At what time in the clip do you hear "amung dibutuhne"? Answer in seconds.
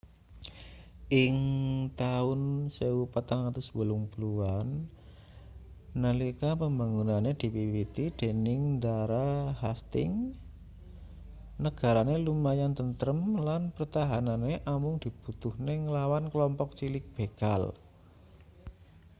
14.73-15.73